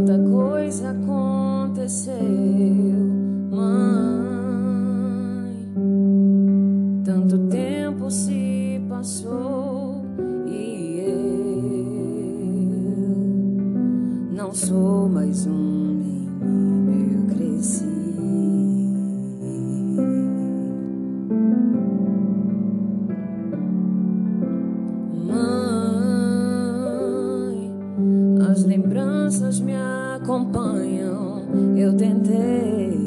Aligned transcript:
Tanta 0.00 0.18
coisa 0.30 0.92
aconteceu, 0.92 2.14
mãe. 3.50 4.10
Tanto 7.04 7.36
tempo 7.48 8.10
se 8.10 8.80
passou 8.88 10.02
e 10.46 11.04
eu 11.06 11.18
não 14.34 14.54
sou 14.54 15.06
mais 15.10 15.46
um. 15.46 15.69
eu 31.76 31.96
tentei 31.96 32.98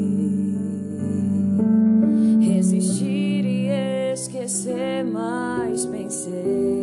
resistir 2.40 3.44
e 3.44 4.12
esquecer, 4.12 5.04
mas 5.04 5.86
pensei. 5.86 6.73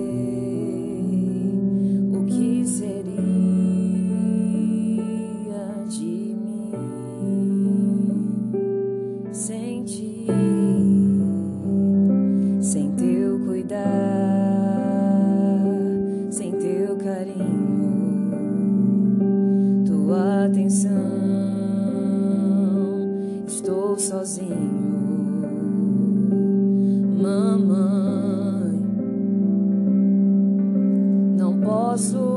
posso 31.91 32.30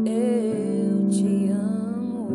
eu 0.05 1.09
te 1.09 1.49
amo. 1.49 2.29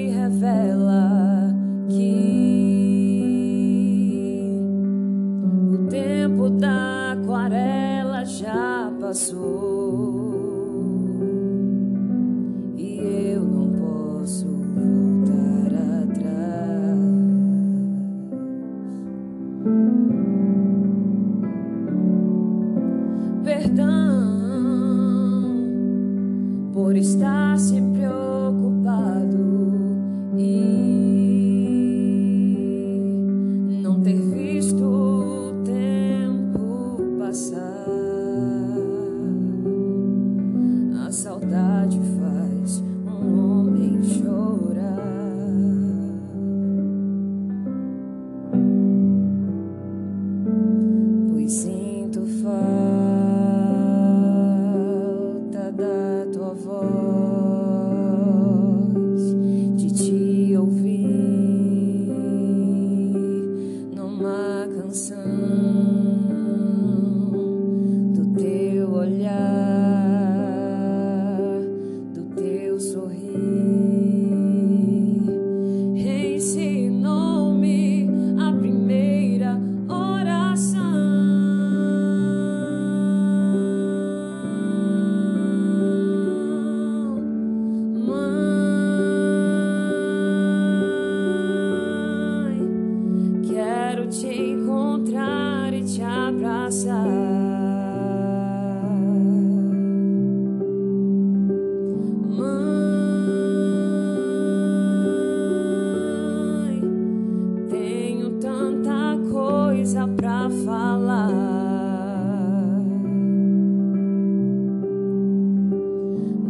está. 27.00 27.43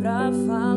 pra 0.00 0.30
falar. 0.46 0.67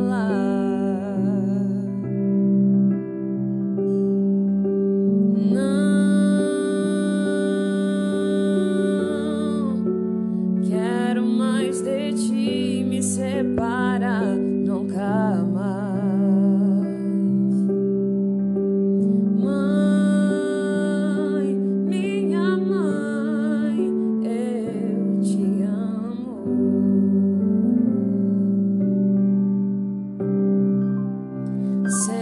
Say 31.89 32.20